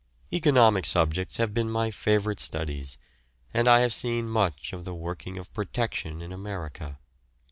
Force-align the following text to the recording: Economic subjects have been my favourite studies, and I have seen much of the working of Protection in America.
Economic 0.33 0.83
subjects 0.87 1.37
have 1.37 1.53
been 1.53 1.69
my 1.69 1.91
favourite 1.91 2.39
studies, 2.39 2.97
and 3.53 3.67
I 3.67 3.81
have 3.81 3.93
seen 3.93 4.27
much 4.27 4.73
of 4.73 4.83
the 4.83 4.95
working 4.95 5.37
of 5.37 5.53
Protection 5.53 6.23
in 6.23 6.31
America. 6.33 6.97